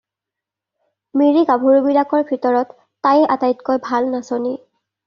মিৰি 1.21 1.43
গাভৰুবিলাকৰ 1.51 2.27
ভিতৰত 2.33 2.79
তায়েই 3.05 3.31
এটাইতকৈ 3.37 3.87
ভাল 3.91 4.15
নাচনী। 4.17 4.59